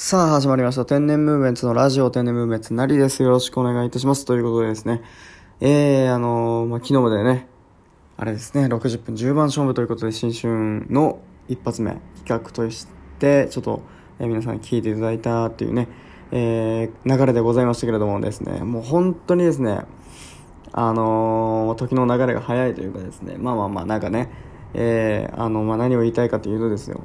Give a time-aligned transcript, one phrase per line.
[0.00, 0.86] さあ、始まりました。
[0.86, 3.20] 天然ムーブメントのラジオ天然ムーブメントなりです。
[3.24, 4.24] よろしくお願いいたします。
[4.24, 5.02] ということでですね、
[5.60, 7.48] えー、あのー、まあ、昨日までね、
[8.16, 12.86] あれですね、60分10番勝負ということで、新春の一発目、企画とし
[13.18, 13.82] て、ちょっと、
[14.20, 15.88] えー、皆さんに聞いていただいたっていうね、
[16.30, 19.80] えー、流れでございましたけれどもですね、もう本当にですね、
[20.70, 24.30] あのー、時の流れが早いというかですね、まあまあまあ、なんかね、
[24.74, 27.00] えー、あの、まあ何を言いたいかというとですよ、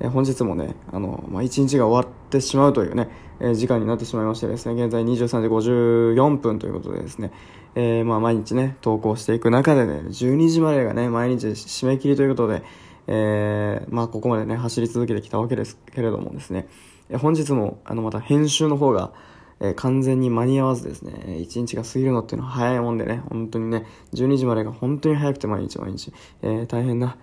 [0.00, 3.08] え本日もね、あの、まあ、一日が終わってしまうというね、
[3.40, 7.32] え時間になってしまいましてですね、現在23時54分ということでですね、
[7.74, 12.62] えー、まあ毎日ね、投稿していく中でね、12時までがね、毎日締め切りということで、
[13.06, 16.68] えー、まあここまでね、走り続けてきたわけですけれどもですね、
[17.10, 19.12] え本日も、あの、また編集の方が、
[19.60, 27.16] え、完全に間に合わずですね、1日が過ぎるのっていうのは早いもんでね、本当にね、12時までが本当に早くて毎日毎日、えー、大変な、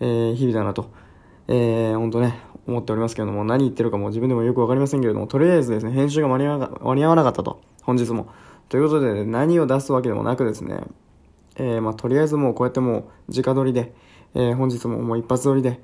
[0.00, 0.90] えー、日々だなと、
[1.48, 6.58] えー、本当ね、思っておりますけれども、何言ってるかも自分でもよくわかりませんけれども、とりあえずですね、編集が間に合
[7.08, 8.28] わなかったと、本日も。
[8.68, 10.80] ということで、ね何を出すわけでもなくですね、
[11.56, 13.92] えー、まあ、とりあえずもうこうやってもう、直撮りで、
[14.34, 15.80] えー、本日ももう一発撮りで、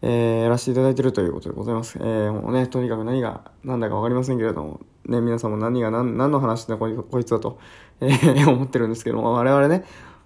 [0.00, 1.98] えー、やらせていただいてるということでございます。
[2.00, 7.58] えー、もうね、とにかく何が何だかわかりませんけれども、ね、皆さんも何が何何の話だこいこいつだと、
[8.00, 9.84] えー、思ってるんですけども、我々ね、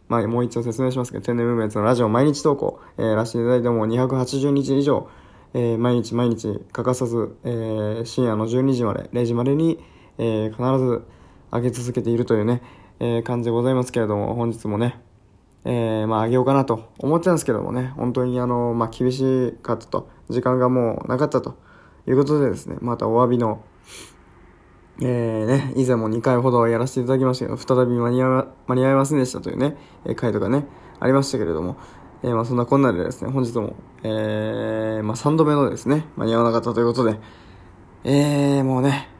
[0.09, 5.09] まあ、もう一度説明しますけど、天然ムーブメントのラジオ毎日投稿、えー、らせていただいても280日以上、
[5.55, 9.83] えー、毎日毎日欠かさず、えー、深夜の12時まで、0時までに、
[10.19, 11.05] え、必ず
[11.53, 12.63] 上げ続けているというね、
[13.01, 15.01] え、感じでございますけれども、本日もね、
[15.65, 21.57] え、まあ上げようかなと思ってたんですけどもね、本当にあの、まあ厳しかったと、時間がもうなかったと
[22.07, 23.63] いうことでですね、またお詫びの、
[25.01, 30.65] えー、ね、以前も2回ほどやらせていただきましたけど、再び間に合わ間に合いませんでしたというね、えー、回とかね、
[31.01, 31.77] ありましたけれども、
[32.23, 37.19] えー、まあそんなこんなでですね、本日も、えー、まあ3度目のですね、間に合わなかったということで、
[38.05, 39.11] えー、もうね、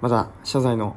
[0.00, 0.96] また謝罪の、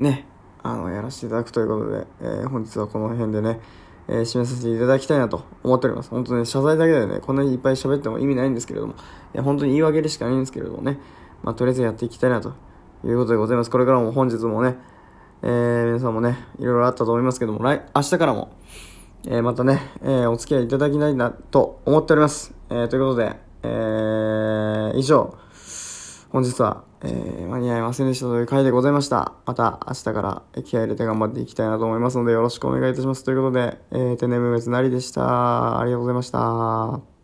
[0.00, 0.26] ね、
[0.64, 3.60] あの、やらせていただくということで、えー、本日はこの辺でね、
[4.08, 6.10] えー、締めさせていただきたいなと思っております。
[6.10, 8.96] 本当ね、謝罪だけでね、こんなにいっぱい喋っても意味ないんですけれども、い
[9.34, 10.98] や、本当に言い訳でしかないんですけれどもね、
[11.44, 12.52] まあ、とりあえずやっていきたいなと
[13.04, 13.70] いうことでございます。
[13.70, 14.76] これからも本日もね、
[15.42, 18.50] えー、皆さんもね、いろいろあったと思いますけども、来、明日からも、
[19.26, 22.54] えー、またね、えー、お付き合いいただきたいなと思っております。
[22.70, 25.34] え、ということで、え、以上、
[26.30, 29.32] 本日は、え、間に合いませんでしたという回でございました。
[29.46, 33.24] また明日から気合入れて頑張っていきたいなと思いますので、よろしくお願いいたします。
[33.24, 35.80] ということで、えー、天然無滅なりでした。
[35.80, 37.19] ありがとうございました。